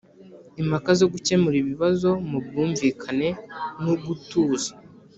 impaka 0.61 0.89
zo 0.99 1.07
gukemura 1.13 1.55
ibibazo 1.63 2.09
mu 2.29 2.37
bwumvikane 2.45 3.27
nugutuza 3.81 4.71